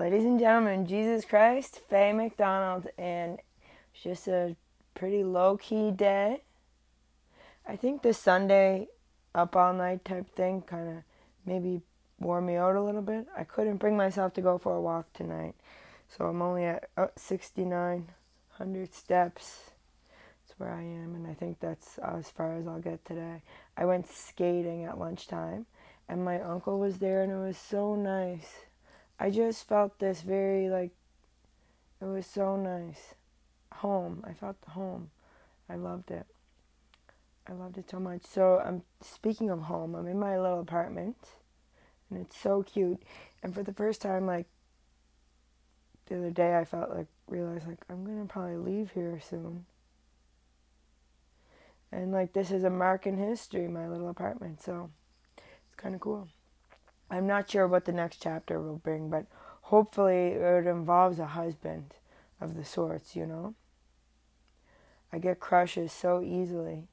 [0.00, 3.38] Mom and gentlemen, Jesus Christ, Faye McDonald, and
[3.92, 4.56] it's just a
[4.94, 6.40] pretty low key day.
[7.68, 8.88] I think the Sunday
[9.34, 10.94] up all night type thing kind of
[11.44, 11.82] maybe
[12.18, 13.26] wore me out a little bit.
[13.36, 15.54] I couldn't bring myself to go for a walk tonight,
[16.08, 19.70] so I'm only at uh, 6,900 steps.
[20.48, 23.42] That's where I am, and I think that's as far as I'll get today.
[23.76, 25.66] I went skating at lunchtime,
[26.08, 28.64] and my uncle was there, and it was so nice.
[29.22, 30.92] I just felt this very like
[32.00, 33.14] it was so nice.
[33.74, 34.24] Home.
[34.26, 35.10] I felt home.
[35.68, 36.26] I loved it.
[37.46, 38.22] I loved it so much.
[38.24, 39.94] So I'm speaking of home.
[39.94, 41.16] I'm in my little apartment,
[42.08, 43.02] and it's so cute.
[43.42, 44.46] And for the first time, like
[46.06, 49.66] the other day, I felt like realized like I'm gonna probably leave here soon.
[51.92, 54.62] And like this is a mark in history, my little apartment.
[54.62, 54.90] So
[55.36, 56.28] it's kind of cool.
[57.10, 59.26] I'm not sure what the next chapter will bring, but
[59.62, 61.94] hopefully it involves a husband
[62.40, 63.54] of the sorts, you know.
[65.12, 66.84] I get crushes so easily.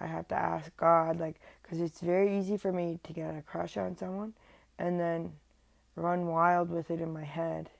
[0.00, 3.42] I have to ask God, like, because it's very easy for me to get a
[3.42, 4.32] crush on someone
[4.78, 5.34] and then
[5.94, 7.70] run wild with it in my head.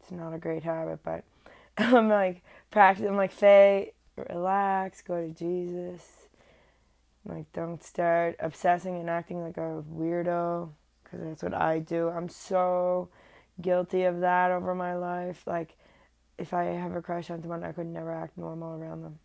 [0.00, 1.24] It's not a great habit, but
[1.78, 3.06] I'm like, practice.
[3.06, 3.92] I'm like, Faye,
[4.28, 6.28] relax, go to Jesus.
[7.24, 10.70] Like, don't start obsessing and acting like a weirdo,
[11.04, 12.08] because that's what I do.
[12.08, 13.08] I'm so
[13.60, 15.42] guilty of that over my life.
[15.46, 15.76] Like,
[16.38, 19.18] if I have a crush on someone, I could never act normal around them.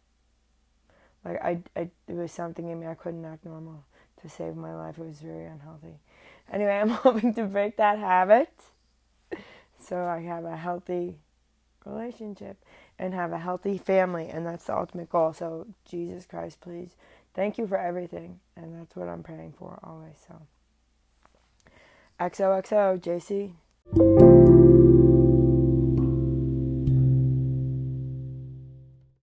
[1.26, 3.84] Like I, I, it was something in me I couldn't act normal
[4.22, 5.00] to save my life.
[5.00, 6.00] It was very unhealthy.
[6.52, 8.54] Anyway, I'm hoping to break that habit,
[9.80, 11.16] so I have a healthy
[11.84, 12.64] relationship
[13.00, 15.34] and have a healthy family, and that's the ultimate goal.
[15.34, 16.96] So Jesus Christ, please,
[17.36, 20.16] thank you for everything, and that's what I'm praying for always.
[20.28, 20.41] So,
[22.19, 23.53] XOXO, JC.